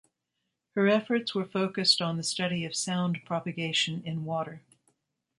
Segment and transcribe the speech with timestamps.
[0.73, 4.63] Her efforts were focused on the study of sound propagation in water.